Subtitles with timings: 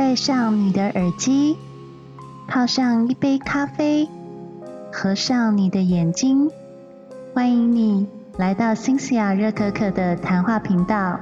[0.00, 1.54] 戴上你的耳机，
[2.48, 4.08] 泡上一杯咖啡，
[4.90, 6.50] 合上你的眼睛，
[7.34, 8.06] 欢迎你
[8.38, 11.20] 来到新西亚热可可的谈话频道。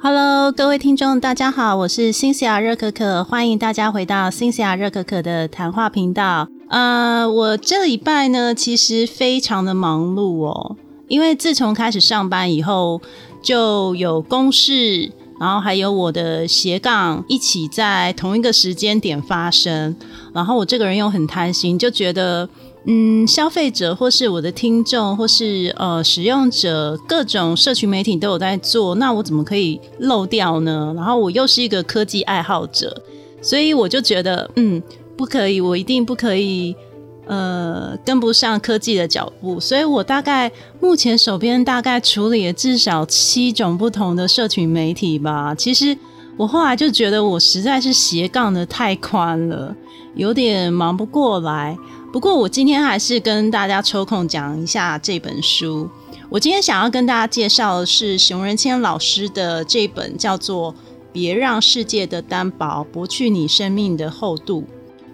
[0.00, 6.48] Hello，各位听众，大家好，我是新西亚热可可，欢迎大家回到新西亚热可可的谈话频道。
[6.70, 10.76] 呃，我这礼拜呢，其实非常的忙碌哦，
[11.06, 13.00] 因为自从开始上班以后，
[13.40, 15.12] 就有公事。
[15.40, 19.94] 然后还有我的斜杠一起在同一个时间点发生，
[20.32, 22.48] 然后我这个人又很贪心，就觉得
[22.86, 30.92] 嗯，消费者或是我的听众或是呃使用者，各种社群媒体都有在做，那我怎么可以漏掉呢？
[30.96, 33.02] 然后我又是一个科技爱好者，
[33.40, 34.82] 所以我就觉得嗯，
[35.16, 36.74] 不可以，我一定不可以。
[37.26, 45.54] 呃，跟不上科技的脚步，所以我大概目前手边大概处理了至少七种不同的社群媒体吧。
[45.54, 45.96] 其实
[46.36, 49.74] 我后来就觉得我实在是斜杠的太宽了，
[50.16, 51.78] 有点忙不过来。
[52.12, 55.88] 不过我今天还是跟大家抽空讲一下这本书。
[56.28, 60.72] 我今天想要跟大家介绍的是熊仁谦老师的这本叫做
[61.12, 64.62] 《别让世界的单薄剥去你生命的厚度》。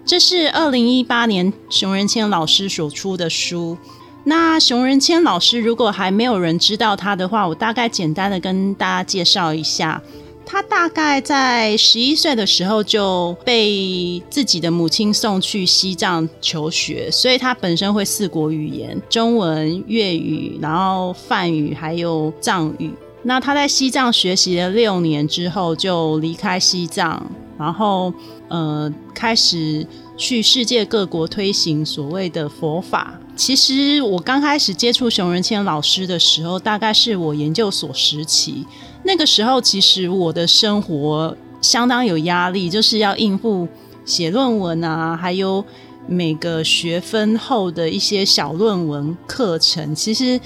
[0.09, 3.77] 这是二零一八年熊仁谦老师所出的书。
[4.23, 10.01] 那熊仁谦老师，如果还没有人知道他的话，我大概简单的跟大家介绍一下。
[10.47, 22.89] 他大概在十一岁的时候就被自己的母亲送去西藏求学，所以他本身会四国语言：中文、粤语，然后梵语，还有藏语。
[23.23, 28.13] 那他在西藏学习了六年之后，就离开西藏，然后。
[28.49, 29.85] 呃，开始
[30.17, 33.13] 去世界各国推行所谓的佛法。
[33.35, 38.65] 其实我刚开始接触熊仁谦老师的时候，大概是我研究所时期。
[39.03, 43.67] 那个时候，其实我的生活相当有压力，就是要应付
[44.03, 45.63] 写论文啊，还有
[46.07, 49.93] 每个学分后的一些小论文课程。
[49.93, 50.41] 其实，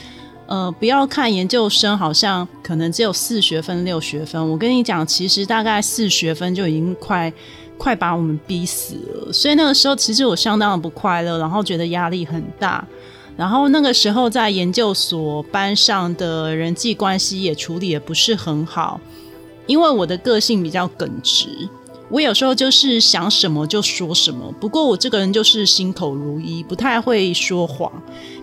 [0.53, 7.33] 呃，不要看研究生好像可能只有四学分、六学分，我跟你讲，其实大概四学分就已经快。
[7.75, 12.87] 快把我们逼死了，所以那个时候其实我相当的不快乐，然后觉得压力很大，
[13.35, 19.01] 然后那个时候在研究所班上的人际关系也处理也不是很好，
[19.65, 21.67] 因为我的个性比较耿直。
[22.13, 27.91] 我有时候就是想什么就说什么，不过我这个人就是心口如一，不太会说谎。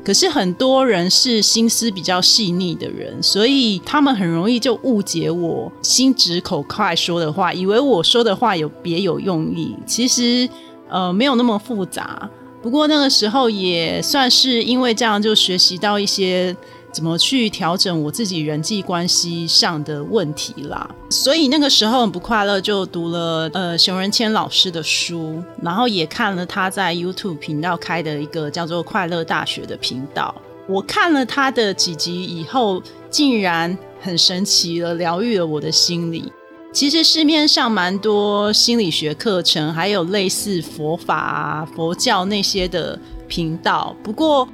[0.05, 9.77] 可是很多人是心思比较细腻的人，所以他们很容易就误解我心直口快说的话，以为我说的话有别有用意。
[9.87, 10.49] 其实
[10.89, 12.29] 呃没有那么复杂。
[12.61, 16.57] 不过那个时候也算是因为这样，就学习到一些。
[16.93, 20.91] 怎么去调整我自己人际关系上的问题啦？
[21.09, 30.35] 所以那个时候很不快乐，就读了呃熊仁谦老师的书，然后也看了他在 YouTube 频道开的一个叫做“快乐大学”的频道。
[30.67, 36.33] 我看了他的几集以后，竟然很神奇的疗愈了我的心理。
[36.73, 44.49] 其实市面上蛮多心理学课程，还有类似佛法、佛教那些的频道，不过。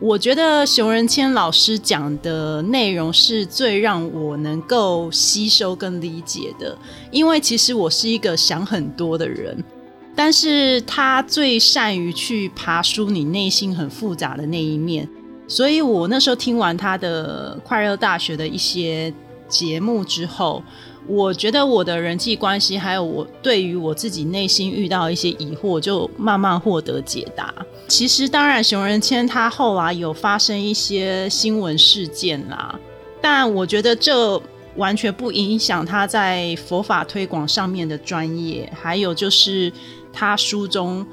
[0.00, 6.76] 我觉得熊仁谦老师讲的内容是最让我能够吸收跟理解的，
[7.10, 9.62] 因为其实我是一个想很多的人，
[10.16, 15.06] 但是他最善于去爬出你内心很复杂的那一面，
[15.46, 19.12] 所以我那时候听完他的快乐大学的一些
[19.50, 20.62] 节目之后。
[21.06, 27.52] 我觉得我的人际关系，还有我对于我自己内心遇到一些疑惑，就慢慢获得解答。
[27.88, 32.78] 其实，当然，熊仁谦他后来有发生一些新闻事件啦，
[33.20, 34.40] 但我觉得这
[34.76, 39.72] 完全不影响他在佛法推广上面的专业，还有就是
[40.12, 41.04] 他书中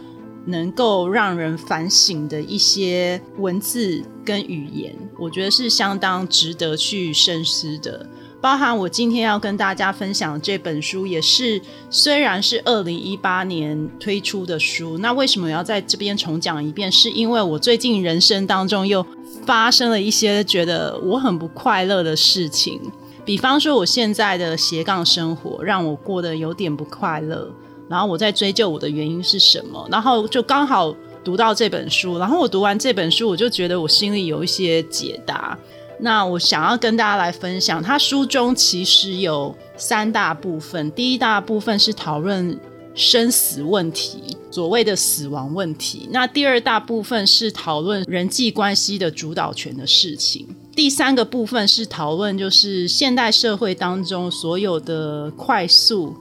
[0.46, 8.06] 能够让人反省的一些文字跟语言，我觉得是相当值得去深思的。
[8.48, 16.90] 包含我今天要跟大家分享这本书，也是虽然是二零一八年推出的书，那为什么要在这边重讲一遍？
[16.90, 19.06] 是因为我最近人生当中又
[19.46, 22.80] 发生了一些觉得我很不快乐的事情，
[23.26, 27.52] 比方说我现在的斜杠生活让我过得有点不快乐，
[27.90, 35.60] 然后我在追究我的原因是什么，然后就刚好读到这本书，然后我读完这本书，我就觉得我心里有一些解答。
[36.00, 40.92] 那我想要跟大家来分享，他书中其实有三大部分。
[40.92, 42.60] 第一大部分是讨论
[42.94, 46.08] 生死问题，所谓的死亡问题。
[46.12, 50.48] 那第二大部分是讨论人际关系的主导权的事情。
[50.76, 56.16] 第三个部分是讨论就是现代社会当中所有的快速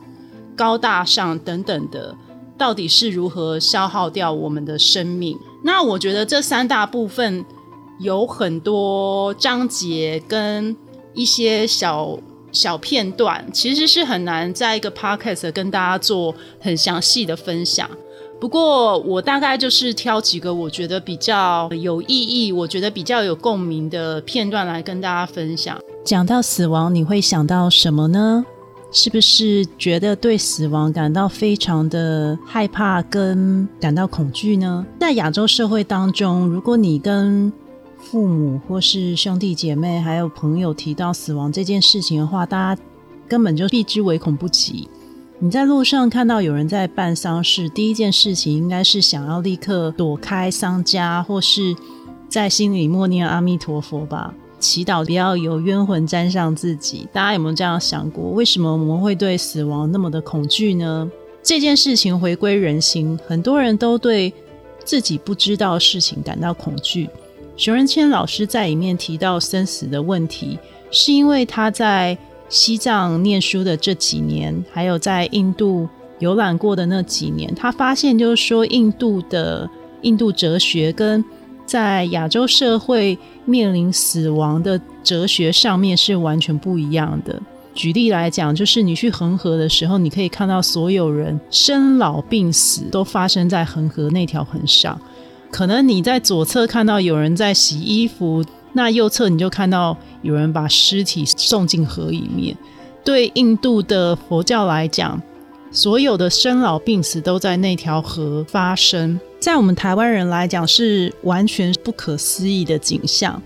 [0.56, 2.17] 高大上等等的，
[2.56, 5.37] 到底是如何消耗掉我们的生命？
[5.62, 7.44] 那我觉得这三大部分
[7.98, 10.76] 有很多章节跟
[11.14, 12.19] 一些小
[12.52, 17.88] 小片段，其实是很难在一个 podcast 跟大家做很详细的分享。
[18.38, 25.78] 不过我大概就是挑几个我觉得比较有意义、我觉得比较有共鸣的片段来跟大家分享。
[26.04, 28.44] 讲到死亡，你会想到什么呢？
[28.93, 34.87] 是不是觉得对死亡感到非常的害怕跟感到恐惧呢？
[35.00, 37.52] 在亚洲社会当中，如果你跟
[38.11, 42.81] 父母或是兄弟姐妹还有朋友提到死亡这件事情的话，大家
[43.26, 44.88] 根本就避之唯恐不及。
[45.41, 51.75] 你在路上看到有人在办丧事，第一件事情应该是想要立刻躲开丧家，或是
[52.29, 57.08] 在心里默念阿弥陀佛吧，祈祷不要有冤魂沾上自己。
[57.12, 58.31] 大家有没有这样想过？
[58.31, 61.11] 为什么我们会对死亡那么的恐惧呢？
[61.43, 64.32] 这件事情回归人心，很多人都对
[64.85, 67.11] 自己不知道事情感到恐惧。
[67.56, 70.58] 熊仁谦老师在里面提到生死的问题，
[70.91, 72.17] 是因为他在。
[72.49, 75.88] 西藏念书的这几年，还有在印度
[76.20, 79.69] 游览过的那几年，他发现就是说，印度的
[80.03, 81.25] 印度哲学跟
[81.67, 87.43] 在亚洲社会面临死亡的哲学上面是完全不一样的。
[87.75, 94.97] 举例来讲，就是你去恒河的时候，你可以看到所有人生老病死都发生在恒河那条河上。
[95.50, 98.44] 可能你在左侧看到有人在洗衣服。
[98.72, 102.54] 那右侧你就看到有人把尸体送进河里面。
[103.02, 105.22] 对印度的佛教来讲，
[105.70, 109.19] 所有的生老病死都在那条河发生。
[109.40, 113.40] 在我们台湾人来讲，是完全不可思议的景象。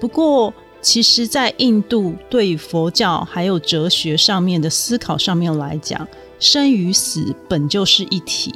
[0.00, 6.08] 不过，其实，在印度对佛教还有哲学上面的思考上面来讲，
[6.40, 8.52] 生与死本就是一体，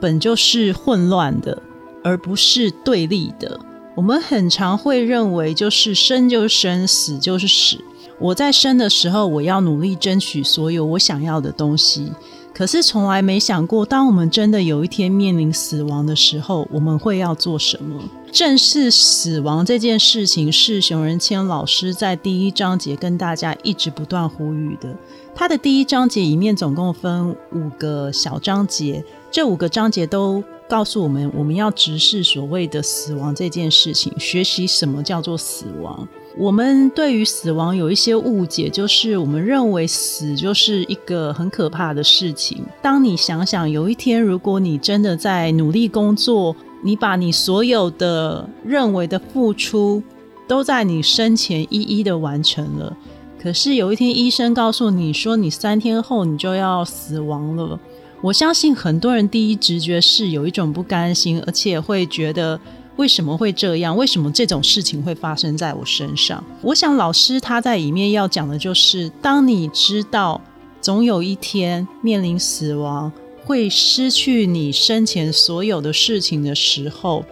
[0.00, 1.62] 本就是混乱的，
[2.02, 3.58] 而不是对立的。
[3.94, 7.82] 我们很常会认为，就是生就是生，死就是死。
[8.18, 12.12] 我在生的时候，我要努力争取所有我想要的东西。
[12.52, 18.02] 可是从来没想过，当我们真的有一天面临死亡的时候，我们会要做什么？
[18.32, 24.96] 正视死亡这件事情，是熊仁谦老师在第一章节跟大家一直不断呼吁的。
[25.34, 30.42] 他的第一章节里面总共分五个小章节，这五个章节都。
[30.70, 36.06] 告诉我们，我们要直视所谓的死亡这件事情，学习什么叫做死亡。
[36.38, 42.64] 我们对于死亡有一些误解，就是我们认为死就是一个很可怕的事情。
[42.80, 50.02] 当你想想，有一天如果你真的在努力工作，你把你所有的认为的付出
[50.48, 52.96] 都在你生前一一的完成了，
[53.40, 57.78] 可是有一天医生告诉你说，你三天后你就要死亡了。
[58.22, 62.60] 我相信很多人第一直觉是有一种不甘心，而且会觉得
[62.96, 63.96] 为什么会这样？
[63.96, 66.42] 为什么这种事情会发生在我身上？
[66.60, 70.40] 我想老师他在里面要讲的就是，当你知道
[70.82, 73.10] 总有一天面临死亡，
[73.50, 77.24] 会失去你生前所有的事情的时候，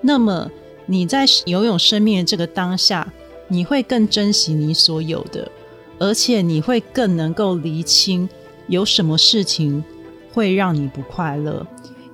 [0.00, 0.50] 那么
[0.86, 3.12] 你在拥有生命的这个当下，
[3.46, 5.48] 你会更珍惜你所有的，
[6.00, 8.28] 而且你会更能够厘清
[8.66, 9.84] 有什么事情。
[10.32, 11.64] 会让你不快乐，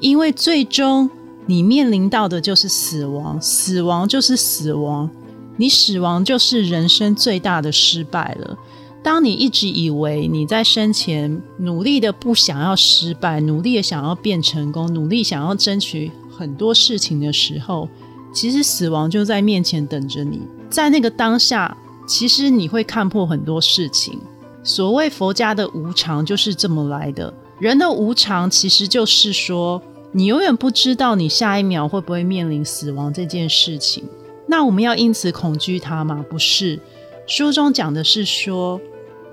[0.01, 1.09] 因为最终
[1.47, 5.11] 你面临到的就是死亡，死亡就是死亡，
[5.57, 8.59] 你死亡就是人生最大的失败了。
[9.07, 17.89] 当你一直以为你在生前努力的不想要失败，努力的想要变成功，努力想要争取很多事情的时候，
[18.35, 20.41] 其实死亡就在面前等着你。
[20.69, 21.77] 在那个当下，
[22.09, 24.19] 其实你会看破很多事情。
[24.65, 27.33] 所谓佛家的无常，就是这么来的。
[27.61, 34.03] 人的无常，其实就是说，你永远不知道你下一秒会不会面临死亡这件事情。
[34.49, 36.27] 那我们要因此恐惧它吗？
[36.29, 36.81] 不是。
[37.29, 38.81] 书中讲的是说，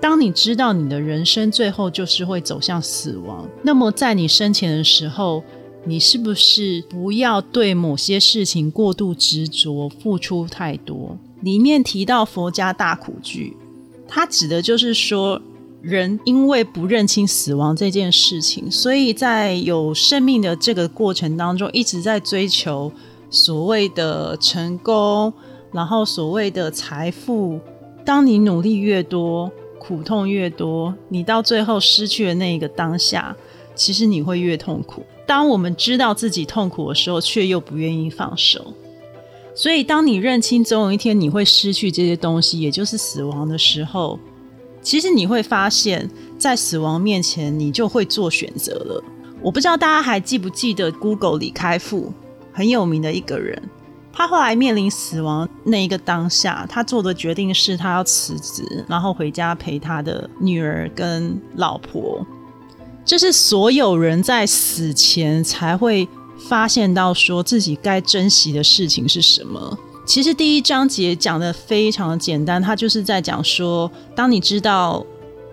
[0.04, 5.42] 当你知道你的人生最后就是会走向死亡，那么在你生前的时候，
[5.84, 11.16] 你是不是不要对某些事情过度执着，付出太多？
[11.40, 13.56] 里面提到佛家大苦句，
[14.06, 15.40] 它指的就是说。
[15.80, 22.90] 人因为不认清死亡这件事情，所以在有生命的这个过程当中，一直在追求
[23.28, 25.30] 所谓的成功，
[25.72, 27.60] 然后所谓的财富。
[28.02, 29.52] 当你努力越多，
[29.86, 33.36] 苦痛越多，你到最后失去了那一个当下，
[33.74, 35.04] 其实你会越痛苦。
[35.26, 38.72] 当我们知道自己痛苦的时候，却又不愿意放手。
[39.54, 44.18] 所以，当你认清总有一天你会失去这些东西，也就是死亡的时候。
[44.82, 49.02] 其实你会发现在死亡面前，你就会做选择了。
[49.40, 52.12] 我不知道大家还记不记得 Google 李开复
[52.52, 53.62] 很有名的一个人，
[54.16, 62.24] 他后来面临死亡那一个当下，他做的决定是他要辞职，然后回家陪他的女儿跟老婆。
[63.04, 66.08] 这是所有人在死前才会
[66.48, 69.76] 发现到说自己该珍惜的事情是什么。
[70.06, 75.04] 其实第一章节讲的非常的简单，他就是在讲说，当你知道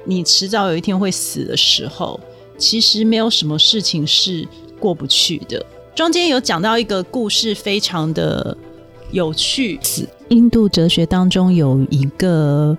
[0.05, 2.19] 你迟早有一天会死的时候，
[2.57, 4.47] 其实没有什么事情是
[4.79, 5.65] 过不去的。
[5.93, 8.55] 中间有讲到一个故事，非常的
[9.11, 9.79] 有趣。
[10.29, 12.77] 印度哲学当中有一个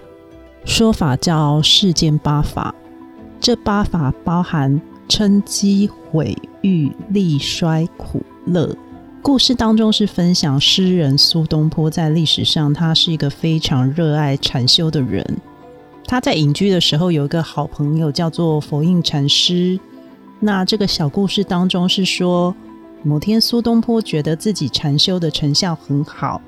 [0.64, 2.74] 说法叫世间八法，
[3.38, 8.74] 这八法包含嗔机毁誉利衰苦乐。
[9.20, 15.24] 故事当中是分享诗人苏东坡在历史上，他是一个非常热爱禅修的人。
[16.06, 19.78] 他在隐居的时候有一个好朋友叫做佛印禅师。
[20.40, 22.54] 那这个小故事当中是说，
[23.04, 26.40] 某天苏东坡觉得自己禅修的成效很好，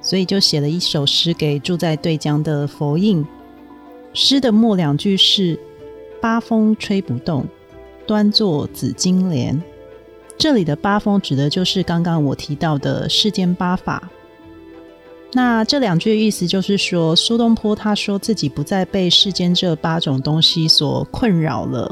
[0.00, 3.24] 所以就写了一首诗给住在对江的佛印。
[4.12, 5.58] 诗的末两句是
[6.20, 7.46] ：“八风吹不动，
[8.06, 9.60] 端坐紫金莲。”
[10.38, 14.10] 这里的八风指的就是刚刚我提到的世间八法。
[15.32, 21.90] 那这两句的意思就是说，苏东坡他说自己不再被世间这八种东西所困扰了。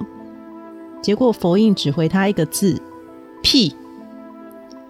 [1.02, 2.80] 结果佛印只回他一个字：
[3.42, 3.74] 屁。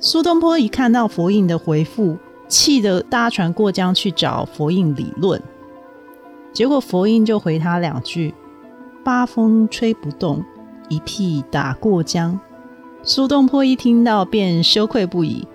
[0.04, 5.42] 苏东坡一看到佛印的回复，气得搭船过江去找佛印理论。
[6.52, 8.34] 结果佛印就回他两句：
[9.02, 10.44] 八风吹不动，
[10.90, 12.38] 一屁打过江。
[13.02, 15.48] 苏东坡一听到，便羞愧不已，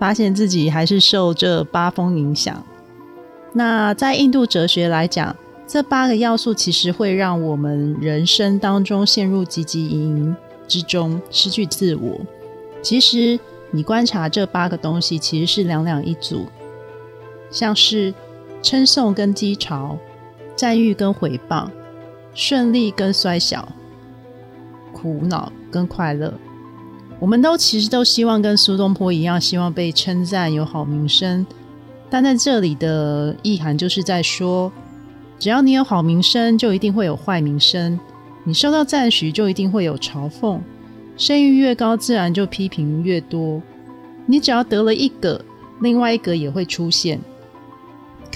[0.00, 2.60] 发现自己还是受这八风影响。
[3.52, 12.20] 那在印度哲学来讲，这八个要素其实会让我们人生当中陷入汲汲营营之中，失去自我。
[12.82, 13.38] 其实
[13.72, 16.46] 你观察这八个东西，其实是两两一组，
[17.50, 18.14] 像是
[18.62, 19.96] 称颂跟讥嘲、
[20.54, 21.66] 赞誉跟毁谤、
[22.34, 23.66] 顺利跟衰小、
[24.92, 26.32] 苦恼跟快乐。
[27.18, 31.46] 我们都其实都希望跟苏东坡一样，希望被称赞有好名声。
[32.10, 34.70] 但在这里的意涵就是在说，
[35.38, 37.98] 只要你有好名声，就一定会有坏名声；
[38.44, 40.60] 你受到赞许，就一定会有嘲讽。
[41.22, 43.62] 声誉越高，自然就批评越多。
[44.26, 45.40] 你只要得了一个，
[45.80, 47.20] 另外一个也会出现。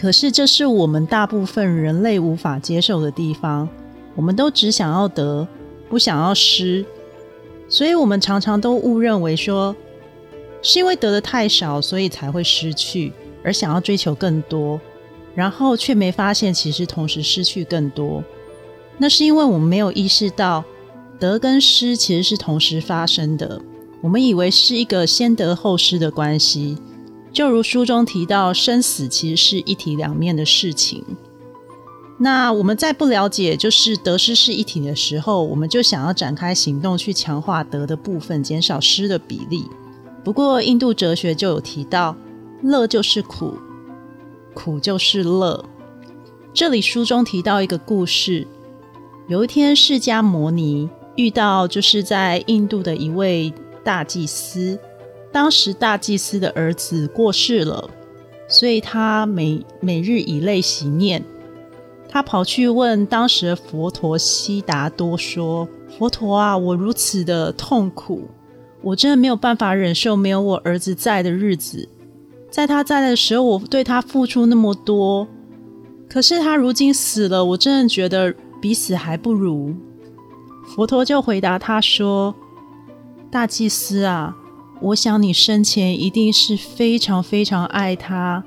[0.01, 3.69] 可是这是我们大部分人类无法接受的地方。
[4.15, 5.49] 我们都只想要得，
[5.89, 6.87] 不想要失。
[7.69, 9.75] 所以，我们常常都误认为说，
[10.63, 13.13] 是因为得的太少，所以才会失去，
[13.43, 14.81] 而想要追求更多，
[15.35, 18.23] 然后却没发现其实同时失去更多。
[18.97, 20.65] 那是因为我们没有意识到
[21.19, 23.61] 得跟失其实是同时发生的。
[24.03, 26.77] 我们以为是一个先得后失的关系，
[27.33, 31.03] 就如书中提到，生死其实是一体两面的事情。
[32.19, 39.65] 那我们在不了解就是得失是一体的时候，我们就想要展开行动去强化得的部分，减少失的比例。
[40.25, 42.17] 不过印度哲学就有提到，
[42.63, 43.59] 乐就是苦，
[44.55, 45.65] 苦就是乐。
[46.55, 48.47] 这里书中提到一个故事，
[49.29, 54.79] 有一天释迦牟尼遇到就是在印度的一位大祭司，
[55.33, 57.89] 当时大祭司的儿子过世了，
[58.49, 61.25] 所以他每每日以泪洗面。
[62.09, 65.69] 他跑去问当时的佛陀悉达多说
[65.99, 68.29] ：“佛陀啊，我如此的痛苦，
[68.81, 71.89] 我真的没有办法忍受没有我儿子在的日子。
[72.51, 75.27] 在他在的时候，我对他付出那么多，
[76.09, 79.75] 可是他如今死了，我真的觉得比死还不如。”
[80.75, 82.35] 佛陀就回答他说
[83.31, 84.37] ：“大祭司啊，
[84.81, 88.45] 我想你生前一定是非常非常爱他，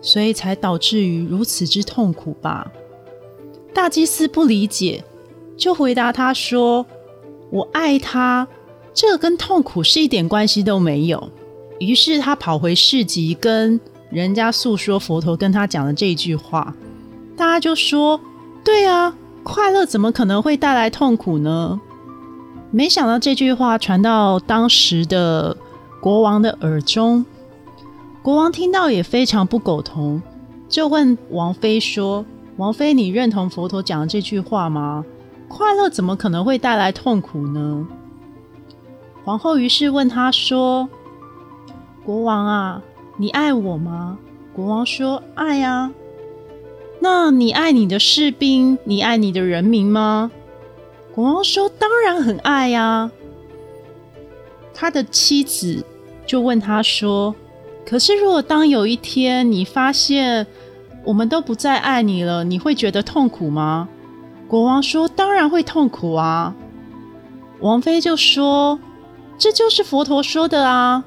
[0.00, 2.70] 所以才导致于如此之痛苦吧。”
[3.74, 5.02] 大祭司不理解，
[5.56, 6.86] 就回答他说
[7.50, 8.46] ：“我爱他，
[8.92, 11.30] 这跟痛苦是一点关系都没有。”
[11.80, 13.80] 于是他跑回市集，跟
[14.10, 16.72] 人家诉说佛陀跟他讲的这句话。
[17.36, 18.20] 大家就说
[18.64, 21.80] ：“对啊，快乐怎么可能会带来痛苦呢？”
[22.72, 25.56] 没想到这句话传到当时的
[26.00, 27.24] 国王的耳中，
[28.20, 30.20] 国王听到也非常不苟同，
[30.68, 32.24] 就问王妃说。
[32.56, 35.04] 王妃，你认同佛陀讲的这句话吗？
[35.48, 37.86] 快乐怎么可能会带来痛苦呢？
[39.24, 40.88] 皇后于是问他说
[42.06, 42.80] ：“国王啊，
[43.16, 44.18] 你爱我吗？”
[44.54, 45.90] 国王说：“爱啊。”
[47.04, 50.30] 那你爱你的士兵，你爱你的人民吗？”
[51.14, 53.10] 国王说：“当然很爱呀。”
[54.72, 55.84] 他的妻子
[56.24, 57.34] 就问他说
[57.84, 60.46] ：“可是，如果当有一天你发现
[61.04, 63.86] 我们都不再爱你了，你会觉得痛苦吗？”
[64.48, 66.54] 国王说：“当然会痛苦啊。”
[67.60, 68.80] 王妃就说
[69.36, 71.04] ：“这就是佛陀说的啊，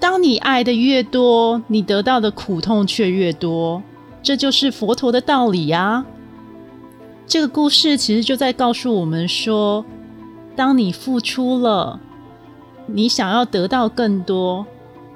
[0.00, 3.80] 当你爱的越多，你得到的苦痛却越多，
[4.22, 6.04] 这就是佛陀的道理呀。”
[7.26, 9.84] 这个故事其实就在告诉我们说，
[10.56, 12.00] 当你付出了，
[12.86, 14.66] 你想要得到更多，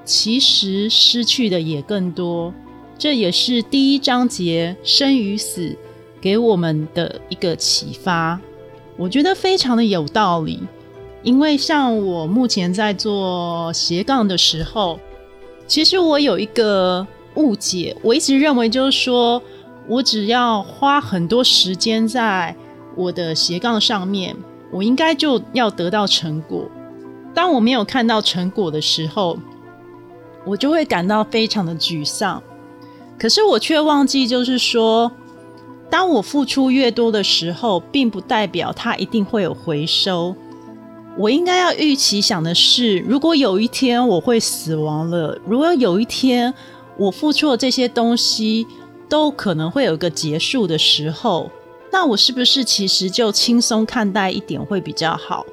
[0.05, 2.53] 其实失去的也更多。
[2.99, 5.77] 这也是第一章节生与死
[6.21, 8.39] 给我们的一个启发，
[8.97, 10.61] 我觉得非常的有道理。
[11.23, 15.01] 因为像我目前在做斜杠的时候，
[15.67, 19.43] 其实我有一个误解，我一直认为就是说。
[19.89, 22.55] 我只要花很多时间在
[22.95, 24.35] 我的斜杠上面，
[24.71, 26.71] 我应该就要得到成果。
[27.35, 29.37] 当我没有看到成果的时候，
[30.47, 32.41] 我就会感到非常的沮丧。
[33.19, 35.11] 可是我却忘记，就是说，
[35.91, 40.37] 当我付出越多的时候，并不代表它一定会有回收。
[41.19, 46.55] 我应该要预期想的是，如果有一天我会死亡了，如果有一天
[47.03, 48.67] 我付出的这些东西。
[49.09, 51.51] 都可能会有一个结束的时候，
[51.93, 55.45] 那我是不是其实就轻松看待一点会比较好？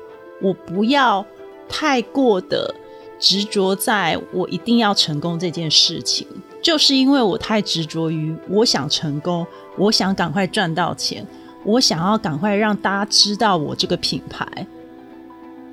[0.41, 1.25] 我不要
[1.67, 2.73] 太过的
[3.19, 6.25] 执着在我一定要成功这件事情，
[6.61, 9.45] 就是因为我太执着于我想成功，
[9.77, 11.27] 我想赶快赚到钱，
[11.65, 14.65] 我想要赶快让大家知道我这个品牌，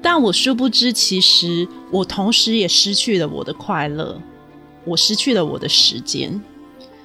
[0.02, 4.21] 但我殊不知，其实我同时也失去了我的快乐，
[4.87, 6.40] 我失去了我的时间。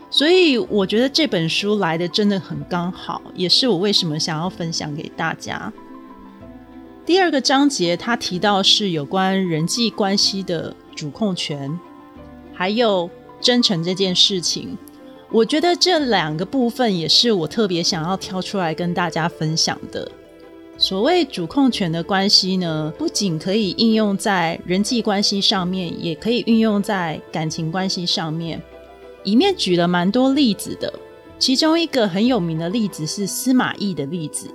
[0.10, 5.72] 所以我觉得这本书来的真的很刚好，也是我为什么想要分享给大家。
[7.06, 11.80] 第二个章节，他提到是有关人际关系的主控权，
[12.54, 14.78] 还有真诚这件事情。
[15.32, 20.12] 我觉得这两个部分也是我特别想要挑出来跟大家分享的。
[20.78, 28.62] 所谓主控权的关系呢，不仅可以应用在人际关系上面，也可以运用在感情关系上面。
[29.24, 30.92] 里面举了蛮多例子的，
[31.38, 34.48] 其中一个很有名的例子是司马懿的例子。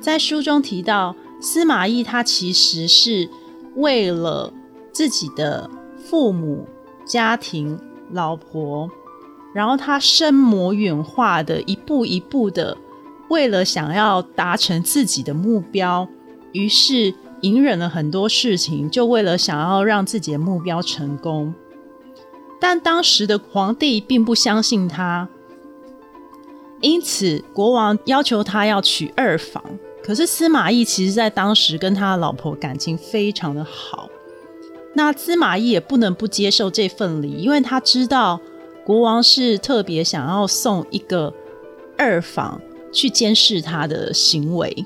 [0.00, 3.28] 在书中提到，司马懿他其实是
[3.76, 4.50] 为了
[4.90, 5.68] 自己的
[5.98, 6.66] 父母、
[7.04, 7.78] 家庭、
[8.12, 8.90] 老婆，
[9.52, 12.74] 然后他深谋远化的一步一步的，
[13.28, 16.08] 为了想要达成自己的目标，
[16.52, 21.54] 于是隐忍了很多事情，就为了想要让自己的目标成功。
[22.60, 25.28] 但当时的皇帝并不相信他，
[26.80, 29.62] 因此国王要求他要娶二房。
[30.02, 34.08] 可是司马懿其实在当时跟他的老婆感情非常的好，
[34.94, 38.40] 那司马懿也不能不接受这份礼，因为他知道
[38.84, 41.34] 国王是特别想要送一个
[41.98, 42.60] 二房
[42.92, 44.84] 去监视他的行为。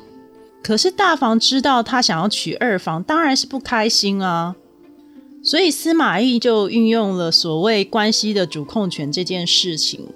[0.63, 4.55] 可是大房知道他想要娶二房，当然是不开心啊。
[5.43, 10.07] 所以司马懿就运用了所谓关系的主控权这件事情，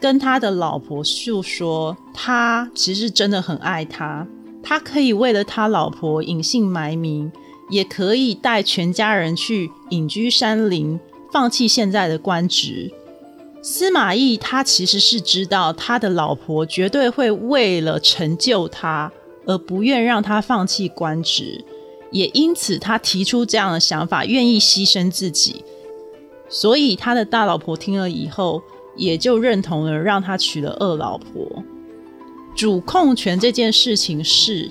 [0.00, 4.26] 跟他的老婆诉说，他其实真的很爱她，
[4.60, 7.30] 他可以为了他老婆隐姓埋名，
[7.70, 10.98] 也可以带全家人去隐居山林，
[11.32, 12.90] 放弃现在的官职。
[13.62, 19.12] 司马懿他其实是知道他的老婆绝对会为了成就他，
[19.46, 21.64] 而不愿让他放弃官职。
[22.10, 25.64] 也因此，他提出这样的想法，愿意牺牲自己。
[26.48, 28.60] 所以，他的大老婆听了以后，
[28.96, 31.62] 也就认同了，让他娶了二老婆。
[32.54, 34.70] 主控权这件事情是，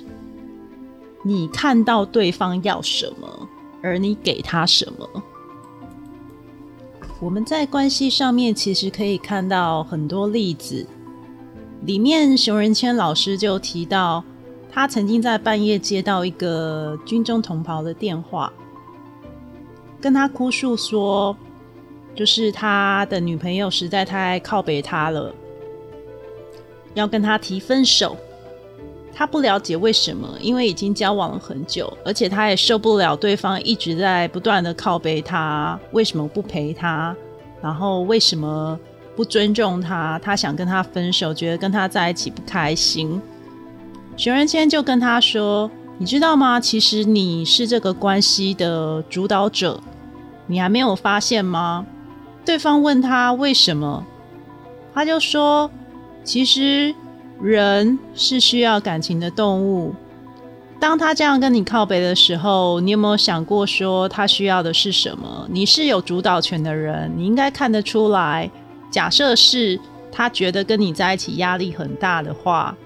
[1.24, 3.48] 你看到对方要什么，
[3.82, 5.08] 而你给他什么。
[7.22, 10.84] 我们在关系上面其实可以看到很多例子，
[11.82, 14.24] 里面熊仁谦老师就提到。
[14.74, 18.50] 他曾经在半夜接到一个军中同袍的电话，
[20.00, 21.36] 跟他哭诉说，
[22.14, 25.34] 就是他的女朋友实在太靠北他了，
[26.94, 28.16] 要跟他提分手。
[29.14, 37.14] 他不了解为什么，因为已经交往了很久，而且他也受不了对方一直在不断的靠背他，为什么不陪他，
[37.60, 38.78] 然后为什么
[39.14, 40.18] 不尊重他？
[40.20, 43.20] 他想跟他分手，觉得跟他在一起不开心。
[44.16, 46.58] 熊仁谦就跟他说：“你知道吗？
[46.58, 49.80] 其实你是这个关系的主导者，
[50.46, 51.86] 你还没有发现吗？”
[52.44, 54.04] 对方问他为什么，
[54.92, 55.70] 他就说
[56.24, 56.94] ：“其实
[57.42, 59.94] 人是需要感情的动物。
[60.80, 65.46] 当他这样跟你靠北的时候，你有没有想过说他需要的是什么？
[65.50, 68.50] 你是有主导权的人，你应该看得出来。
[68.90, 69.78] 假设是
[70.10, 72.76] 他觉得跟你在一起压力很大的话，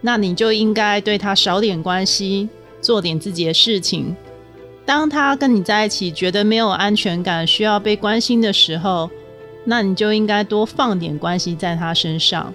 [0.00, 2.48] 那你就应该对他少点关系，
[2.80, 4.14] 做点自己的事情。
[4.84, 9.10] 当他跟你在一起觉得没有安全感，需要被关心的时候，
[9.64, 12.52] 那你就应该多放点关系在他身上。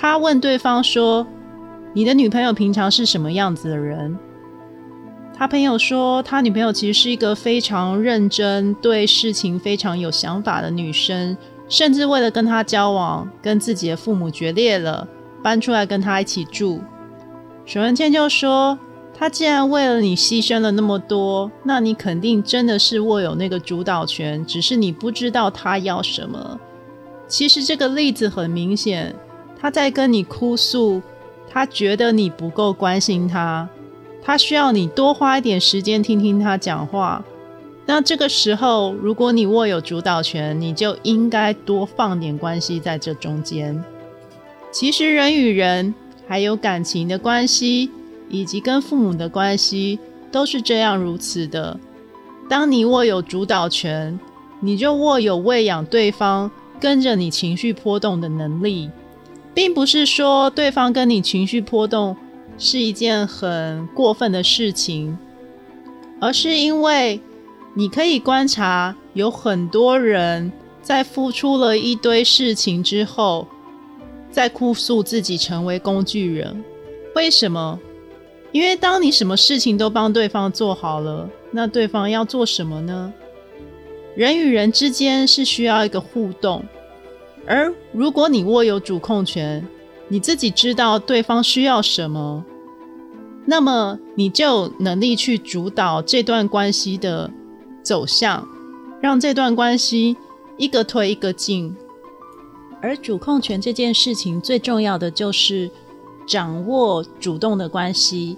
[0.00, 1.26] 他问对方说。
[1.94, 4.16] 你的女朋友平常是什么样子的人？
[5.34, 15.08] 他朋友说，他女朋友其实是一个非常认真、对事情非常有想法的女生，甚至为了跟他交往，跟自己的父母决裂了，
[15.42, 16.80] 搬出来跟他一起住。
[17.64, 18.78] 许文倩就说，
[19.12, 26.60] 他既然为了你牺牲了那么多，那你肯定真的是握有那个主导权，只是你不知道他要什么。
[27.26, 29.14] 其实这个例子很明显，
[29.60, 31.02] 他在跟你哭诉。
[31.50, 33.66] 他觉得你不够关心他，
[34.22, 37.24] 他需要你多花一点时间听听他讲话。
[37.86, 43.82] 那这个时候，如果你握有主导权，你就应该多放点关系在这中间。
[44.70, 45.94] 其实人与人，
[46.26, 47.90] 还有感情的关系，
[48.28, 49.98] 以及跟父母的关系，
[50.30, 51.80] 都是这样如此的。
[52.46, 54.20] 当你握有主导权，
[54.60, 58.90] 你就握有喂养对方跟着你情绪波动的能力。
[59.58, 62.16] 并不是说对方跟你情绪波动
[62.56, 65.18] 是一件很过分的事情，
[66.20, 67.20] 而是因为
[67.74, 73.48] 你可以观察，有很多人在付出了一堆事情之后，
[74.30, 76.62] 在哭诉自己成为工具人。
[77.16, 77.80] 为什么？
[78.52, 83.12] 因为当你什么事情都帮对方做好了，那对方要做什么呢？
[84.14, 86.64] 人与人之间是需要一个互动。
[87.48, 89.66] 而如果你握有主控权，
[90.08, 92.44] 你自己知道对方需要什么，
[93.46, 97.30] 那么你就能力去主导这段关系的
[97.82, 98.46] 走向，
[99.00, 100.14] 让这段关系
[100.58, 101.74] 一个推一个进。
[102.82, 105.70] 而主控权这件事情最重要的就是
[106.26, 108.36] 掌握主动的关系。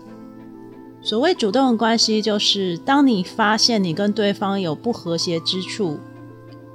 [1.02, 5.98] 所谓主动的关系，就是当你发现你跟对方有不和谐之处。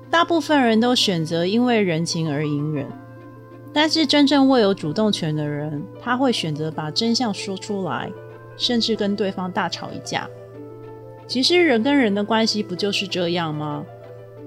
[0.09, 2.87] 大部分人都选择因为人情而隐忍，
[3.73, 8.09] 但是真正握有主动权的人，他会选择把真相说出来，
[8.55, 10.29] 甚至跟对方大吵一架。
[11.27, 13.83] 其实人跟人的关系不就是这样吗？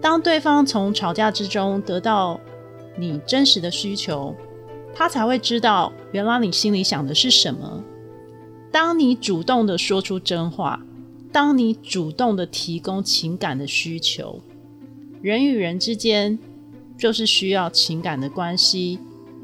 [0.01, 2.41] 当对方从吵架之中得到
[2.97, 4.35] 你真实的需求，
[4.95, 7.83] 他才会知道原来你心里想的是什么。
[8.71, 10.81] 当你主动的说出真话，
[11.31, 14.41] 当你主动的提供情感的需求。
[15.21, 16.39] 人与人之间
[16.97, 19.01] 就是需要情感的关系，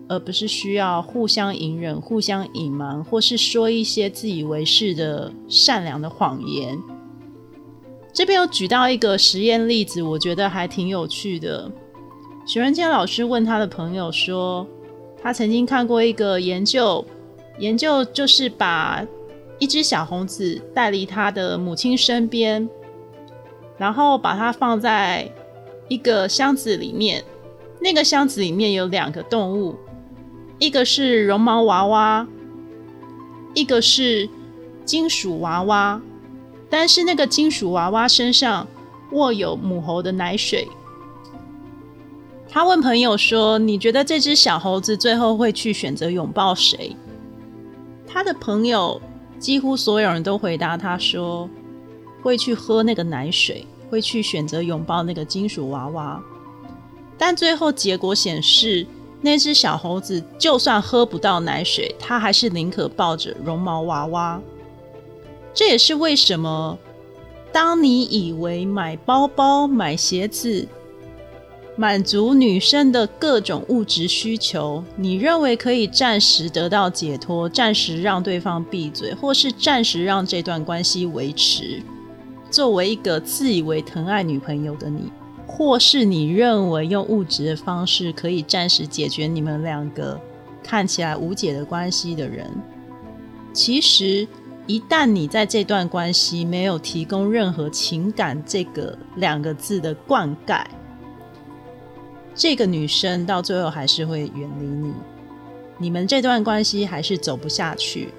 [0.08, 6.78] 而不是需要互相隐忍、互相隐瞒，或是说一些自以为是的善良的谎言。
[8.12, 11.68] 这边有举到一个实验例子，我觉得还挺有趣的。
[12.46, 14.64] 许文谦老师问他的朋友说，
[15.20, 17.04] 他曾经看过一个研究，
[17.58, 19.04] 研究就是把
[19.58, 22.68] 一只小猴子带离他的母亲身边，
[23.76, 25.28] 然后把它放在。
[25.94, 27.22] 一个箱子里面，
[27.78, 29.76] 那个箱子里面有两个动物，
[30.58, 32.26] 一个是绒毛娃娃，
[33.54, 34.28] 一个是
[34.84, 36.02] 金属娃娃。
[36.68, 38.66] 但是那个金属娃娃身上
[39.12, 40.66] 握有母猴的奶水。
[42.48, 46.96] 他问朋友说：“你觉得这只小猴子最后会去选择拥抱谁？”
[48.04, 49.00] 他的朋友
[49.38, 51.48] 几乎所有人都回答他说
[52.20, 56.20] ：“会去喝那个奶水。”会去选择拥抱那个金属娃娃，
[57.16, 58.84] 但最后结果显示，
[59.20, 64.42] 那只小猴子就算喝不到奶水，它还是宁可抱着绒毛娃娃。
[65.54, 66.76] 这也是为什么，
[67.52, 70.66] 当你以为买包包、买鞋子，
[71.76, 81.80] 满足女生的各种物质需求，你认为可以暂时得到解脱，暂时让对方闭嘴，或是暂时让这段关系维持。
[82.54, 85.10] 作为一个自以为疼爱女朋友的你，
[85.44, 90.20] 或是你认为用物质的方式可以暂时解决你们两个
[90.62, 92.48] 看起来无解的关系的人，
[93.52, 94.28] 其实
[94.68, 100.64] 一旦你在这段关系没有提供任何情感这个两个字的灌溉，
[102.36, 104.92] 这个女生到最后还是会远离你，
[105.76, 108.10] 你们这段关系还是走不下去，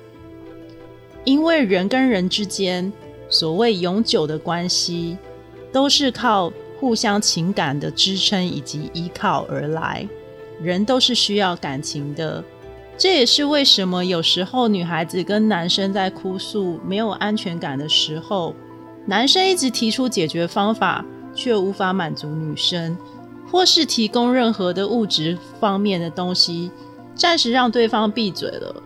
[1.24, 2.92] 因为人跟人之间。
[3.30, 5.18] 所谓永久的关系，
[5.72, 10.08] 都是靠互相情感的支撑以及依靠而来。
[10.62, 12.44] 人都是需要感情的。
[12.98, 18.56] 这也是为什么有时候女孩子跟男生在哭诉没有安全感的时候，
[19.06, 22.98] 男生一直提出解决方法，却无法满足女生，
[23.52, 26.72] 或是提供任何的物质方面的东西，
[27.16, 28.82] 暂时让对方闭嘴了。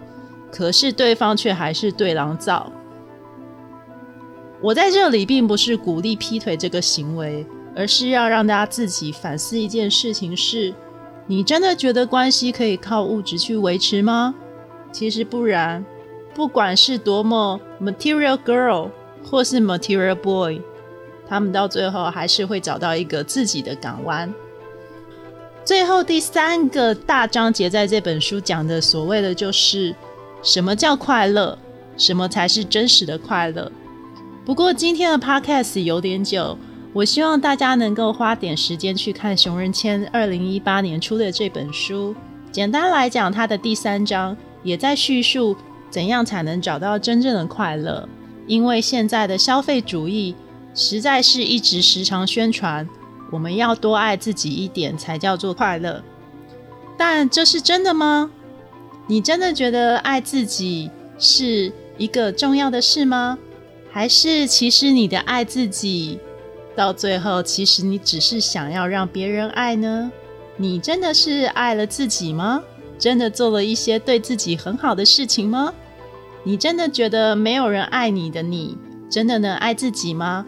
[0.51, 2.71] 可是对方却还是对狼造。
[4.61, 7.45] 我在这里并不是鼓励劈腿这个行为，
[7.75, 10.73] 而是要让大家自己反思一件事情：是
[11.27, 14.35] 你真的觉得关系可以靠物质去维持吗？
[14.91, 15.85] 其实不然，
[16.33, 18.89] 不管是多么 material girl
[19.23, 20.61] 或是 material boy，
[21.27, 24.33] 他们到最后还是会找到一个自己的港湾。
[25.63, 29.95] 最后第三个大章节在这本书讲的所谓的就是
[30.41, 31.57] 什么叫快乐，
[31.95, 33.71] 什么才是真实的快乐。
[34.45, 36.57] 不过今天的 podcast 有点久，
[36.93, 42.15] 我希望大家能够花点时间去看熊仁谦二零一八年出的这本书。
[42.51, 45.55] 简单来讲，他的第三章也在叙述
[45.91, 48.09] 怎样才能找到真正的快乐。
[48.47, 50.33] 因为现在的消费主义
[50.73, 52.89] 实在是一直时常宣传
[53.31, 56.03] 我们要多爱自己一点才叫做快乐，
[56.97, 58.31] 但这是真的吗？
[59.05, 63.37] 你真的觉得爱自己是一个重要的事吗？
[63.99, 66.21] 还是，其实你的爱自己，
[66.73, 70.09] 到最后，其实你只是想要让别人爱呢？
[70.55, 72.63] 你真的是爱了自己吗？
[72.97, 75.73] 真的做了一些对自己很好的事情吗？
[76.43, 78.77] 你真的觉得没有人爱你的你，
[79.11, 80.45] 真的能爱自己吗？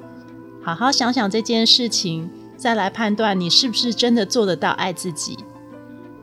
[0.63, 5.37] 好好想想这件事情，再来判断你是不是真的做得到爱自己。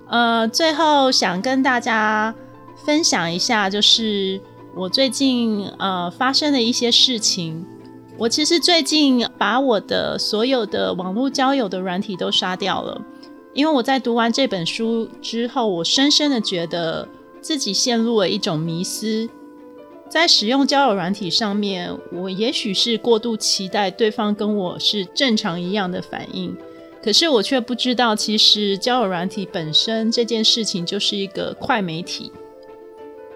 [0.08, 2.34] 呃，最后想跟大家
[2.86, 4.40] 分享一下，就是。
[4.74, 7.66] 我最近呃发生的一些事情，
[8.16, 13.00] 我其实最近把我的所有的网络交友的软体都杀掉了，
[13.54, 17.09] 因为我在读完这本书之后，我深深的觉得
[17.40, 19.28] 自己陷入了一种迷思，
[20.09, 26.57] 在使用交友软体上面，我也许是过度期待对方跟我是正常一样的反应，
[27.02, 32.31] 可是我却不知道，其实交友软体本身这件事情就是一个快媒体。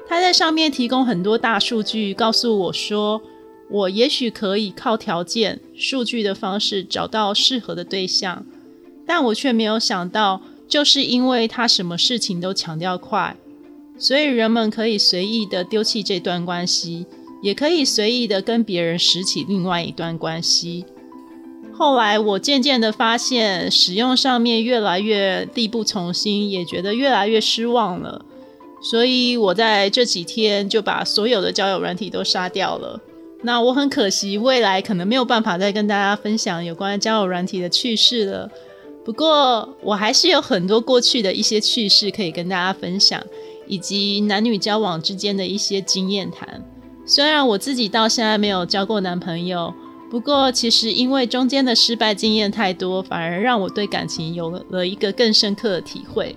[0.09, 3.23] 他在上面提供很多大数据，告诉我说，
[3.71, 8.45] 我也许可以靠条件、数据的方式找到适合的对象，
[9.07, 13.37] 但我却没有想到，就是因为他什么事情都强调快，
[13.97, 17.07] 所以人们可以随意的丢弃这段关系，
[17.43, 20.85] 也可以随意的跟别人拾起另外一段关系。
[21.73, 28.27] 后来我渐渐的发现，使用上面越来越力不从心，也觉得越来越失望了。
[28.83, 33.01] 所以我在这几天就把所有的交友软体都杀掉了。
[33.45, 38.51] 那我很可惜，未来可能没有办法再跟大家分享有关交友软体的趣事了。
[39.05, 43.21] 不过我还是有很多过去的一些趣事可以跟大家分享，
[43.67, 46.63] 以及男女交往之间的一些经验谈。
[47.05, 49.75] 虽然我自己到现在没有交过男朋友，
[50.09, 56.37] 不过其实因为中间的失败经验太多，反而让我对感情有了一个更深刻的体会。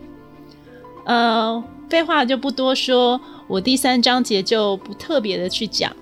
[1.05, 1.63] 呃。
[1.95, 5.95] 废话就不多说，我第三章节就不特别的去讲。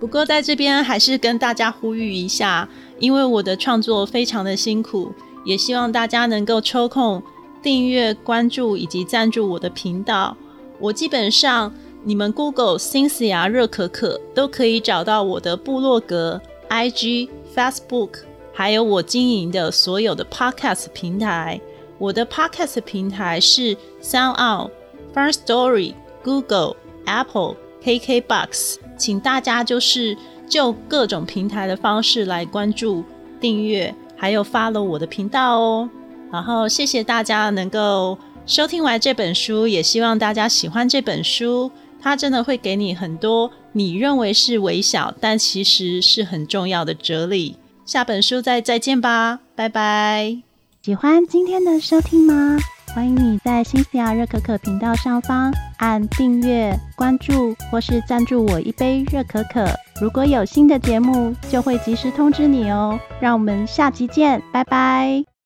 [0.00, 2.66] 不过在这边还是跟大家呼吁一下，
[2.98, 5.12] 因为我的创作非常的辛苦，
[5.44, 7.22] 也希望大家能够抽空
[7.62, 10.34] 订阅、关注以及赞助我的频道。
[10.80, 11.70] 我基本上
[12.02, 18.20] 你们 Google 新思雅热可可都可以找到我的部落格、IG、Facebook，
[18.54, 21.60] 还有我经营的所有的 Podcast 平台。
[21.98, 24.70] 我的 Podcast 平台是 SoundOn、
[25.14, 26.76] First Story、Google、
[27.06, 30.16] Apple、KKBox，请大家就是
[30.48, 33.04] 就各种平台的方式来关注、
[33.40, 35.88] 订阅，还有 follow 我的频道哦。
[36.32, 47.56] 然后谢谢大家能够收听完这本书，也希望大家喜欢这本书，它真的会给你很多你认为是微小，但其实是很重要的哲理。
[47.86, 50.53] 下本书再再见吧，拜拜。
[50.84, 52.58] 喜欢今天的收听吗？
[52.94, 59.66] 欢迎你在新西亚热可可频道上方按订阅、关注或是赞助我一杯热可可。
[59.98, 63.00] 如果有新的节目，就会及时通知你哦。
[63.18, 65.24] 让我们下期见，拜拜。